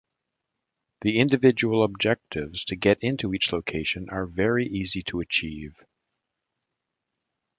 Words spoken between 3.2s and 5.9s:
each location are very easy to achieve.